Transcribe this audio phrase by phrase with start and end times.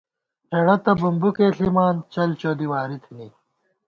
[0.51, 3.27] ہېڑہ تہ بُومبُوکے ݪِما، چل چودی واری تھنی